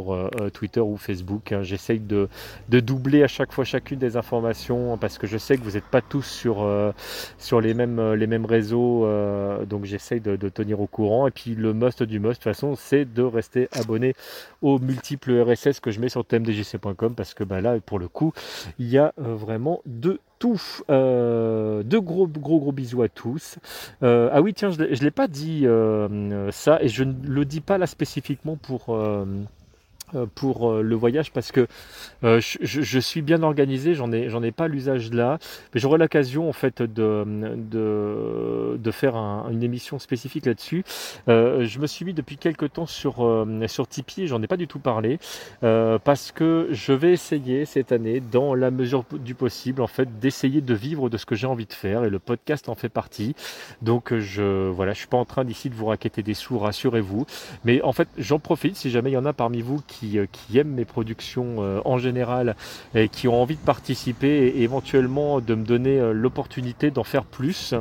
Twitter 0.53 0.81
ou 0.81 0.97
Facebook, 0.97 1.53
hein, 1.53 1.63
j'essaye 1.63 2.01
de, 2.01 2.29
de, 2.69 2.81
doubler 2.81 3.23
à 3.23 3.29
chaque 3.29 3.53
fois 3.53 3.65
chacune 3.65 3.99
des 3.99 4.17
informations 4.17 4.97
parce 4.99 5.19
que 5.19 5.27
je 5.27 5.39
sais 5.39 5.57
que 5.57 5.63
vous 5.63 5.73
n'êtes 5.73 5.85
pas 5.85 6.01
tous 6.01 6.23
sur, 6.23 6.67
sur 7.39 7.61
les, 7.61 7.75
mêmes, 7.75 8.15
les 8.15 8.27
mêmes 8.27 8.47
réseaux. 8.47 9.07
donc 9.67 9.85
j'essaye 9.85 10.21
de, 10.21 10.37
tenir 10.49 10.81
au 10.81 10.87
courant. 10.87 11.27
Et 11.27 11.31
puis 11.31 11.55
le 11.55 11.73
must 11.73 12.03
du 12.03 12.19
must, 12.19 12.31
de 12.31 12.35
toute 12.35 12.45
façon, 12.45 12.77
c'est 12.77 13.05
de 13.05 13.23
rester 13.23 13.69
abonné 13.73 14.15
aux 14.63 14.79
multiples 14.79 15.41
RSS 15.43 15.81
que 15.81 15.91
je 15.91 16.01
mets 16.01 16.09
sur 16.09 16.25
tmdjc.com 16.25 17.15
parce 17.15 17.35
que 17.35 17.45
bah, 17.45 17.61
là, 17.61 17.79
pour 17.81 17.99
le 17.99 18.09
coup, 18.09 18.33
il 18.79 18.89
y 18.89 18.99
a 18.99 19.13
euh, 19.19 19.35
vraiment 19.35 19.81
de 19.87 20.21
tout. 20.39 20.61
Euh, 20.89 21.83
de 21.83 21.99
gros, 21.99 22.27
gros, 22.27 22.61
gros 22.61 22.73
bisous 22.73 23.03
à 23.03 23.09
tous. 23.09 23.59
Euh, 24.03 24.31
ah 24.33 24.41
oui, 24.41 24.55
tiens, 24.55 24.71
je 24.71 24.81
ne 24.81 24.87
l'ai 24.87 25.11
pas 25.11 25.29
dit 25.29 25.67
ça 26.53 26.83
et 26.83 26.89
je 26.89 27.05
ne 27.05 27.15
le 27.27 27.45
dis 27.45 27.61
pas 27.61 27.79
là 27.79 27.87
spécifiquement 27.87 28.57
pour 28.57 28.87
euh, 28.89 29.25
pour 30.35 30.71
euh, 30.71 30.83
le 30.83 30.95
voyage 30.95 31.33
parce 31.33 31.53
que 31.53 31.67
euh, 32.25 32.41
je, 32.41 32.99
suis 33.01 33.23
bien 33.23 33.43
organisé, 33.43 33.95
j'en 33.95 34.13
ai, 34.13 34.29
j'en 34.29 34.43
ai 34.43 34.53
pas 34.53 34.69
l'usage 34.69 35.11
là, 35.13 35.39
mais 35.75 35.81
j'aurai 35.81 35.99
l'occasion 35.99 36.49
en 36.49 36.53
fait 36.53 36.83
de, 36.83 37.25
de, 37.57 38.77
de 38.79 38.91
faire 38.91 39.17
une 39.17 39.63
émission 39.63 39.99
spécifique 39.99 40.47
là-dessus. 40.47 40.85
je 41.27 41.79
me 41.79 41.87
suis 41.87 42.05
mis 42.05 42.15
depuis 42.15 42.37
quelques 42.37 42.73
temps 42.73 42.87
sur, 42.87 43.47
sur 43.67 43.89
Tipeee, 43.89 44.27
j'en 44.27 44.43
ai 44.43 44.47
pas 44.47 44.57
du 44.57 44.67
tout 44.67 44.79
parlé, 44.79 45.19
parce 45.61 46.33
que 46.33 46.69
je 46.71 46.93
vais 46.93 47.13
essayer 47.13 47.65
cette 47.65 47.93
année, 47.93 48.21
dans 48.21 48.55
la 48.55 48.71
mesure 48.71 49.05
du 49.13 49.35
possible, 49.35 49.83
en 49.83 49.87
fait, 49.87 50.19
d'essayer 50.19 50.61
de 50.61 50.75
vivre 50.75 51.09
de 51.09 51.17
ce 51.17 51.27
que 51.27 51.35
j'ai 51.35 51.47
envie 51.47 51.67
de 51.67 51.73
faire 51.73 52.05
et 52.05 52.11
le 52.11 52.19
podcast 52.19 52.69
en 52.69 52.75
fait 52.75 52.89
partie. 52.89 53.35
Donc 53.83 54.15
je 54.17 54.69
voilà, 54.69 54.93
je 54.93 54.99
suis 54.99 55.09
pas 55.09 55.17
en 55.17 55.25
train 55.25 55.45
d'ici 55.45 55.71
de 55.71 55.75
vous 55.75 55.87
raqueter 55.87 56.23
des 56.23 56.35
sous, 56.35 56.59
rassurez-vous, 56.59 57.27
mais 57.65 57.83
en 57.83 57.93
fait 57.93 58.09
j'en 58.19 58.39
profite 58.39 58.77
si 58.77 58.91
jamais 58.91 59.11
il 59.11 59.15
y 59.15 59.19
en 59.19 59.27
a 59.27 59.33
parmi 59.33 59.63
vous 59.63 59.81
qui 59.87 60.00
euh, 60.03 60.27
qui, 60.31 60.59
aiment 60.59 60.75
mes 60.75 60.85
productions 60.85 61.57
euh, 61.59 61.81
en 61.85 61.99
général 61.99 62.57
et 62.95 63.09
qui 63.09 63.29
ont 63.29 63.41
envie 63.41 63.57
de 63.57 63.61
participer 63.61 64.29
et 64.29 64.63
éventuellement 64.63 65.41
de 65.41 65.55
me 65.55 65.65
donner 65.65 65.99
euh, 65.99 66.13
l'opportunité 66.13 66.91
d'en 66.91 67.05
faire 67.05 67.25
plus, 67.25 67.75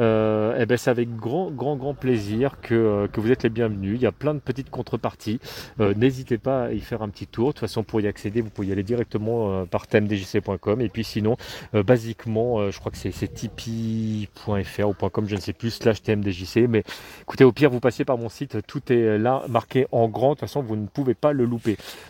euh, 0.00 0.56
eh 0.58 0.66
ben 0.66 0.76
c'est 0.76 0.90
avec 0.90 1.14
grand, 1.16 1.50
grand, 1.50 1.76
grand 1.76 1.94
plaisir 1.94 2.60
que, 2.60 3.08
que, 3.12 3.20
vous 3.20 3.30
êtes 3.30 3.42
les 3.42 3.48
bienvenus. 3.48 3.96
Il 3.96 4.02
y 4.02 4.06
a 4.06 4.12
plein 4.12 4.34
de 4.34 4.38
petites 4.38 4.70
contreparties. 4.70 5.40
N'hésitez 5.78 6.38
pas 6.38 6.64
à 6.64 6.72
y 6.72 6.80
faire 6.80 7.02
un 7.02 7.08
petit 7.08 7.26
tour. 7.26 7.48
De 7.48 7.52
toute 7.52 7.60
façon, 7.60 7.82
pour 7.82 8.00
y 8.00 8.06
accéder, 8.06 8.40
vous 8.40 8.50
pouvez 8.50 8.68
y 8.68 8.72
aller 8.72 8.82
directement 8.82 9.66
par 9.66 9.86
thèmedjc.com. 9.86 10.80
Et 10.80 10.88
puis 10.88 11.04
sinon, 11.04 11.36
basiquement, 11.72 12.70
je 12.70 12.78
crois 12.78 12.92
que 12.92 12.98
c'est 12.98 13.34
tipeee.fr 13.34 14.88
ou 14.88 15.08
.com, 15.08 15.26
je 15.28 15.34
ne 15.34 15.40
sais 15.40 15.52
plus, 15.52 15.70
slash 15.70 16.02
thèmedjc. 16.02 16.68
Mais 16.68 16.84
écoutez, 17.22 17.44
au 17.44 17.52
pire, 17.52 17.70
vous 17.70 17.80
passez 17.80 18.04
par 18.04 18.18
mon 18.18 18.28
site, 18.28 18.58
tout 18.66 18.92
est 18.92 19.18
là 19.18 19.42
marqué 19.48 19.86
en 19.90 20.08
grand. 20.08 20.30
De 20.30 20.34
toute 20.34 20.40
façon, 20.40 20.62
vous 20.62 20.76
ne 20.76 20.86
pouvez 20.86 21.14
pas 21.14 21.32
le 21.32 21.44
louper. 21.44 21.57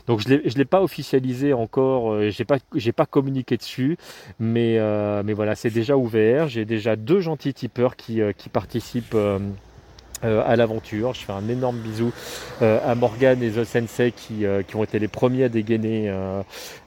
Donc 0.07 0.21
je 0.21 0.35
ne 0.35 0.39
l'ai 0.39 0.65
pas 0.65 0.83
officialisé 0.83 1.53
encore, 1.53 2.13
euh, 2.13 2.31
j'ai 2.31 2.45
pas, 2.45 2.59
pas 2.97 3.07
communiqué 3.07 3.57
dessus, 3.57 3.97
mais, 4.39 4.77
euh, 4.79 5.23
mais 5.25 5.33
voilà, 5.33 5.55
c'est 5.55 5.71
déjà 5.71 5.97
ouvert. 5.97 6.49
J'ai 6.49 6.65
déjà 6.65 6.97
deux 6.97 7.21
gentils 7.21 7.55
tipeurs 7.55 7.97
qui, 7.97 8.21
euh, 8.21 8.33
qui 8.33 8.49
participent. 8.49 9.17
à 10.21 10.57
l'aventure. 10.57 11.15
Je 11.15 11.21
fais 11.21 11.33
un 11.33 11.49
énorme 11.49 11.79
bisou 11.79 12.11
à 12.61 12.95
Morgan 12.97 13.41
et 13.41 13.51
The 13.51 13.63
Sensei 13.63 14.11
qui, 14.11 14.45
qui, 14.67 14.75
ont 14.75 14.83
été 14.83 14.99
les 14.99 15.07
premiers 15.07 15.45
à 15.45 15.49
dégainer, 15.49 16.13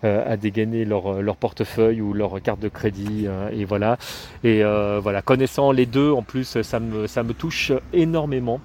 à 0.04 0.36
dégainer 0.36 0.84
leur, 0.84 1.22
leur, 1.22 1.38
portefeuille 1.38 2.02
ou 2.02 2.12
leur 2.12 2.42
carte 2.42 2.60
de 2.60 2.68
crédit. 2.68 3.28
et 3.54 3.64
voilà. 3.64 3.98
Et 4.44 4.64
voilà, 5.02 5.22
connaissant 5.22 5.72
les 5.72 5.86
deux, 5.86 6.12
en 6.12 6.24
plus, 6.24 6.62
ça 6.62 6.82
me, 6.82 7.08
ça 7.08 7.24
me 7.24 7.34
touche 7.34 7.72
énormément. 7.94 8.60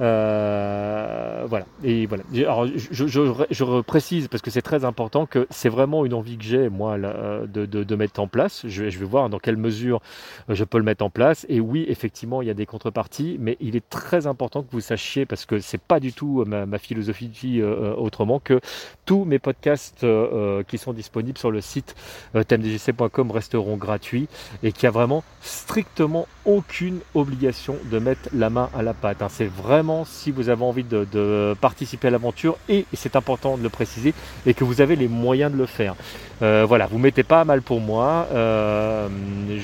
Euh, 0.00 1.44
voilà. 1.48 1.66
Et 1.84 2.06
voilà. 2.06 2.22
Alors, 2.34 2.66
je, 2.66 3.80
précise 3.82 4.28
parce 4.28 4.42
que 4.42 4.50
c'est 4.50 4.62
très 4.62 4.84
important 4.84 5.26
que 5.26 5.46
c'est 5.50 5.68
vraiment 5.68 6.04
une 6.04 6.14
envie 6.14 6.38
que 6.38 6.44
j'ai 6.44 6.68
moi 6.68 6.98
de, 6.98 7.66
de, 7.66 7.84
de, 7.84 7.96
mettre 7.96 8.20
en 8.20 8.26
place. 8.26 8.62
Je, 8.66 8.88
je, 8.88 8.98
vais 8.98 9.04
voir 9.04 9.28
dans 9.28 9.38
quelle 9.38 9.56
mesure 9.56 10.00
je 10.48 10.64
peux 10.64 10.78
le 10.78 10.84
mettre 10.84 11.04
en 11.04 11.10
place. 11.10 11.46
Et 11.48 11.60
oui, 11.60 11.84
effectivement, 11.88 12.42
il 12.42 12.48
y 12.48 12.50
a 12.50 12.54
des 12.54 12.66
contreparties, 12.66 13.36
mais 13.38 13.56
il 13.60 13.76
est 13.76 13.88
très 13.88 14.26
important 14.26 14.62
que 14.62 14.70
vous 14.70 14.80
sachiez 14.80 15.26
parce 15.26 15.46
que 15.46 15.60
c'est 15.60 15.80
pas 15.80 16.00
du 16.00 16.12
tout 16.12 16.44
ma, 16.46 16.78
philosophie 16.78 17.30
euh, 17.60 17.94
autrement 17.96 18.38
que 18.38 18.60
tous 19.04 19.24
mes 19.24 19.38
podcasts 19.38 20.04
euh, 20.04 20.62
qui 20.62 20.78
sont 20.78 20.92
disponibles 20.92 21.38
sur 21.38 21.50
le 21.50 21.60
site 21.60 21.94
euh, 22.34 22.42
thèmedjc.com 22.42 23.30
resteront 23.30 23.76
gratuits 23.76 24.28
et 24.62 24.72
qu'il 24.72 24.84
y 24.84 24.86
a 24.86 24.90
vraiment 24.90 25.24
strictement 25.42 26.26
aucune 26.44 27.00
obligation 27.14 27.76
de 27.90 27.98
mettre 27.98 28.28
la 28.32 28.50
main 28.50 28.70
à 28.74 28.82
la 28.82 28.94
pâte. 28.94 29.22
Hein. 29.22 29.28
C'est 29.30 29.46
vraiment 29.46 29.89
si 30.04 30.30
vous 30.30 30.48
avez 30.48 30.64
envie 30.64 30.84
de, 30.84 31.54
participer 31.60 32.08
à 32.08 32.10
l'aventure 32.10 32.56
et, 32.68 32.86
c'est 32.92 33.16
important 33.16 33.56
de 33.56 33.62
le 33.62 33.68
préciser 33.68 34.14
et 34.46 34.54
que 34.54 34.64
vous 34.64 34.80
avez 34.80 34.96
les 34.96 35.08
moyens 35.08 35.52
de 35.52 35.56
le 35.56 35.66
faire. 35.66 35.94
Euh, 36.42 36.64
voilà, 36.66 36.86
vous 36.86 36.98
mettez 36.98 37.22
pas 37.22 37.44
mal 37.44 37.62
pour 37.62 37.80
moi. 37.80 38.26
Euh, 38.32 39.08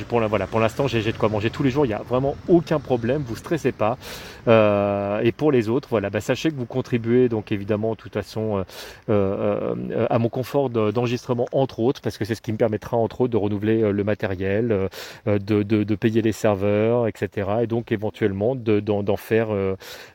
pour 0.08 0.20
voilà, 0.20 0.46
pour 0.46 0.60
l'instant, 0.60 0.86
j'ai 0.86 1.00
de 1.00 1.16
quoi 1.16 1.28
manger 1.28 1.50
tous 1.50 1.62
les 1.62 1.70
jours. 1.70 1.86
Il 1.86 1.88
n'y 1.88 1.94
a 1.94 2.02
vraiment 2.02 2.36
aucun 2.48 2.80
problème. 2.80 3.22
Vous 3.26 3.36
stressez 3.36 3.72
pas. 3.72 3.96
Euh, 4.48 5.20
et 5.22 5.32
pour 5.32 5.52
les 5.52 5.68
autres, 5.68 5.88
voilà, 5.90 6.10
bah, 6.10 6.20
sachez 6.20 6.50
que 6.50 6.56
vous 6.56 6.66
contribuez 6.66 7.28
donc 7.28 7.50
évidemment, 7.50 7.92
de 7.92 7.96
toute 7.96 8.12
façon, 8.12 8.64
à 9.08 10.18
mon 10.18 10.28
confort 10.28 10.70
d'enregistrement 10.70 11.46
entre 11.52 11.80
autres, 11.80 12.00
parce 12.00 12.18
que 12.18 12.24
c'est 12.24 12.34
ce 12.34 12.42
qui 12.42 12.52
me 12.52 12.58
permettra 12.58 12.96
entre 12.96 13.22
autres 13.22 13.32
de 13.32 13.36
renouveler 13.36 13.92
le 13.92 14.04
matériel, 14.04 14.88
de, 15.26 15.94
payer 15.94 16.22
les 16.22 16.32
serveurs, 16.32 17.06
etc. 17.06 17.48
Et 17.62 17.66
donc 17.66 17.92
éventuellement 17.92 18.54
d'en 18.54 19.16
faire 19.16 19.48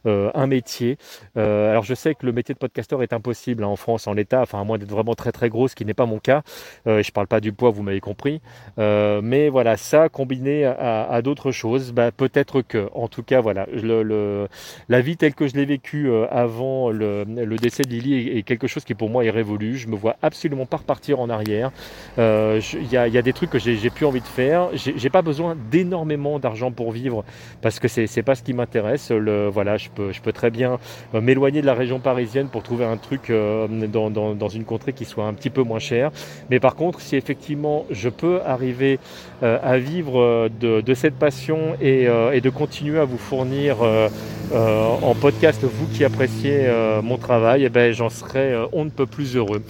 un 0.05 0.47
métier. 0.47 0.97
Euh, 1.37 1.71
alors 1.71 1.83
je 1.83 1.93
sais 1.93 2.15
que 2.15 2.25
le 2.25 2.31
métier 2.31 2.53
de 2.53 2.59
podcasteur 2.59 3.03
est 3.03 3.13
impossible 3.13 3.63
hein, 3.63 3.67
en 3.67 3.75
France 3.75 4.07
en 4.07 4.13
l'état, 4.13 4.41
enfin 4.41 4.59
à 4.59 4.63
moins 4.63 4.77
d'être 4.77 4.91
vraiment 4.91 5.15
très 5.15 5.31
très 5.31 5.49
gros, 5.49 5.67
ce 5.67 5.75
qui 5.75 5.85
n'est 5.85 5.93
pas 5.93 6.05
mon 6.05 6.19
cas. 6.19 6.43
Euh, 6.87 7.03
je 7.03 7.11
parle 7.11 7.27
pas 7.27 7.39
du 7.39 7.53
poids, 7.53 7.69
vous 7.69 7.83
m'avez 7.83 7.99
compris. 7.99 8.41
mais 8.77 9.49
voilà, 9.49 9.77
ça 9.77 10.09
combiné 10.09 10.65
à, 10.65 11.21
d'autres 11.21 11.51
choses, 11.51 11.91
bah, 11.91 12.11
peut-être 12.11 12.61
que, 12.61 12.89
en 12.93 13.07
tout 13.07 13.23
cas, 13.23 13.41
voilà, 13.41 13.67
la 14.89 15.01
vie 15.01 15.17
telle 15.17 15.33
que 15.33 15.47
je 15.47 15.55
l'ai 15.55 15.65
vécue 15.65 16.11
avant 16.29 16.89
le, 16.89 17.25
décès 17.57 17.83
de 17.83 17.89
Lily 17.89 18.37
est, 18.37 18.43
quelque 18.43 18.67
chose 18.67 18.83
qui 18.83 18.95
pour 18.95 19.09
moi 19.09 19.23
est 19.23 19.29
révolu. 19.29 19.77
Je 19.77 19.87
me 19.87 19.95
vois 19.95 20.15
absolument 20.21 20.65
pas 20.65 20.77
repartir 20.77 21.19
en 21.19 21.29
arrière. 21.29 21.71
Il 22.17 22.91
y, 22.91 22.97
a, 22.97 23.21
des 23.21 23.33
trucs 23.33 23.49
que 23.49 23.59
j'ai 23.59 23.89
plus 23.89 24.05
envie 24.05 24.21
de 24.21 24.25
faire. 24.25 24.69
J'ai 24.73 25.09
pas 25.09 25.21
besoin 25.21 25.55
d'énormément 25.69 26.39
d'argent 26.39 26.71
pour 26.71 26.91
vivre 26.91 27.23
parce 27.61 27.79
que 27.79 27.87
c'est 27.87 28.23
pas 28.23 28.35
ce 28.35 28.43
qui 28.43 28.53
m'intéresse. 28.53 29.11
Voilà, 29.11 29.77
je 29.77 29.89
je 29.97 30.21
peux, 30.21 30.31
très 30.31 30.49
bien 30.49 30.79
euh, 31.13 31.21
m'éloigner 31.21 31.61
de 31.61 31.65
la 31.65 31.73
région 31.73 31.99
parisienne 31.99 32.47
pour 32.47 32.63
trouver 32.63 32.85
un 32.85 32.97
truc 32.97 33.29
euh, 33.29 33.67
dans, 33.67 34.49
une 34.49 34.65
contrée 34.65 34.93
qui 34.93 35.05
soit 35.05 35.25
un 35.25 35.33
petit 35.33 35.49
peu 35.49 35.63
moins 35.63 35.79
cher. 35.79 36.11
Mais 36.49 36.59
par 36.59 36.75
contre, 36.75 37.01
si 37.01 37.15
effectivement 37.15 37.85
je 37.89 38.09
peux 38.09 38.41
arriver 38.45 38.99
euh, 39.43 39.57
à 39.63 39.77
vivre 39.77 40.49
de, 40.49 40.93
cette 40.93 41.15
passion 41.15 41.75
et, 41.81 42.05
de 42.05 42.49
continuer 42.49 42.99
à 42.99 43.05
vous 43.05 43.17
fournir 43.17 43.77
en 43.81 45.15
podcast, 45.15 45.63
vous 45.63 45.87
qui 45.87 46.03
appréciez 46.03 46.69
mon 47.01 47.17
travail, 47.17 47.63
eh 47.63 47.69
ben, 47.69 47.91
j'en 47.91 48.09
serai 48.09 48.55
on 48.73 48.85
ne 48.85 48.89
peut 48.89 49.05
plus 49.05 49.35
heureux. 49.35 49.63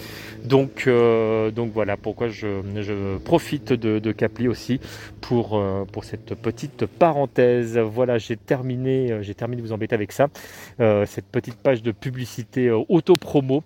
Donc, 0.43 0.85
euh, 0.87 1.51
donc 1.51 1.71
voilà 1.73 1.97
pourquoi 1.97 2.27
je, 2.27 3.17
profite 3.19 3.73
de, 3.73 4.11
Capli 4.11 4.47
aussi 4.47 4.79
pour, 5.21 5.57
euh, 5.57 5.85
pour 5.85 6.03
cette 6.03 6.35
petite 6.35 6.85
parenthèse. 6.85 7.77
Voilà, 7.77 8.17
j'ai 8.17 8.37
terminé, 8.37 9.11
euh, 9.11 9.21
j'ai 9.21 9.35
terminé 9.35 9.61
de 9.61 9.67
vous 9.67 9.73
embêter 9.73 9.95
avec 9.95 10.11
ça. 10.11 10.27
cette 11.05 11.25
petite 11.25 11.55
page 11.55 11.81
de 11.83 11.91
publicité 11.91 12.71
auto-promo. 12.71 13.63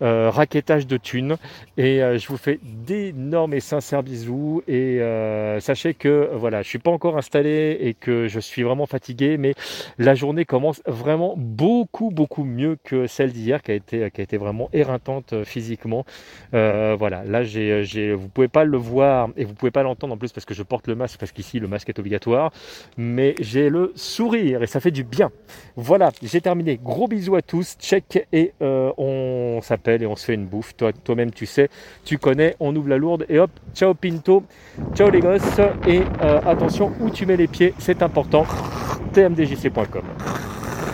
Euh, 0.00 0.30
de 0.68 0.96
thunes. 0.96 1.36
Et 1.76 2.02
euh, 2.02 2.18
je 2.18 2.28
vous 2.28 2.36
fais 2.36 2.60
d'énormes 2.62 3.54
et 3.54 3.60
sincères 3.60 4.02
bisous. 4.02 4.62
Et 4.68 5.00
euh, 5.00 5.60
sachez 5.60 5.94
que 5.94 6.30
voilà, 6.34 6.62
je 6.62 6.68
suis 6.68 6.78
pas 6.78 6.90
encore 6.90 7.16
installé 7.16 7.76
et 7.80 7.94
que 7.94 8.28
je 8.28 8.38
suis 8.38 8.62
vraiment 8.62 8.86
fatigué, 8.86 9.36
mais 9.38 9.54
la 9.98 10.14
journée 10.14 10.44
commence 10.44 10.80
vraiment 10.86 11.34
beaucoup 11.36 12.10
beaucoup 12.10 12.44
mieux 12.44 12.76
que 12.84 13.06
celle 13.06 13.32
d'hier, 13.32 13.62
qui 13.62 13.72
a 13.72 13.74
été 13.74 14.10
qui 14.10 14.20
a 14.20 14.24
été 14.24 14.36
vraiment 14.36 14.68
éreintante 14.72 15.44
physiquement. 15.44 16.04
voilà, 16.52 17.24
là 17.24 17.42
j'ai, 17.42 17.84
j'ai, 17.84 18.14
vous 18.14 18.28
pouvez 18.28 18.48
pas 18.48 18.64
le 18.64 18.78
voir 18.78 19.30
et 19.36 19.44
vous 19.44 19.54
pouvez 19.54 19.72
pas 19.72 19.82
l'entendre 19.82 20.14
en 20.14 20.16
plus 20.16 20.32
parce 20.32 20.44
que 20.44 20.54
je 20.54 20.62
porte 20.62 20.86
le 20.86 20.94
masque 20.94 21.18
parce 21.18 21.32
qu'ici 21.32 21.58
le 21.58 21.68
masque 21.68 21.88
est 21.88 21.98
obligatoire, 21.98 22.52
mais 22.96 23.34
j'ai 23.40 23.68
le 23.68 23.92
sourire 23.96 24.62
et 24.62 24.66
ça 24.66 24.80
fait 24.80 24.90
du 24.90 25.04
bien. 25.04 25.30
Voilà, 25.76 26.10
j'ai 26.22 26.40
terminé. 26.40 26.78
Gros 26.82 27.08
bisous 27.08 27.36
à 27.36 27.42
tous. 27.42 27.76
Check 27.80 28.26
et 28.32 28.52
on 28.60 29.60
s'appelle 29.62 29.87
et 29.96 30.06
on 30.06 30.16
se 30.16 30.26
fait 30.26 30.34
une 30.34 30.46
bouffe. 30.46 30.74
Toi, 30.76 30.92
toi-même, 30.92 31.30
tu 31.30 31.46
sais, 31.46 31.68
tu 32.04 32.18
connais. 32.18 32.56
On 32.60 32.74
ouvre 32.74 32.88
la 32.88 32.98
lourde 32.98 33.26
et 33.28 33.38
hop, 33.38 33.50
ciao 33.74 33.94
Pinto, 33.94 34.44
ciao 34.94 35.10
les 35.10 35.20
gosses. 35.20 35.60
Et 35.86 36.02
euh, 36.22 36.40
attention 36.46 36.92
où 37.00 37.10
tu 37.10 37.26
mets 37.26 37.36
les 37.36 37.48
pieds, 37.48 37.74
c'est 37.78 38.02
important. 38.02 38.46
tmdjc.com. 39.12 40.02